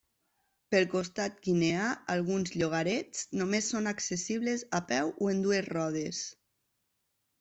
Pel 0.75 0.85
costat 0.93 1.35
guineà 1.47 1.89
alguns 2.13 2.55
llogarets 2.61 3.21
només 3.41 3.69
són 3.75 3.91
accessibles 3.93 4.65
a 4.79 4.81
peu 4.93 5.13
o 5.27 5.29
en 5.35 5.45
dues 5.49 5.69
rodes. 5.75 6.27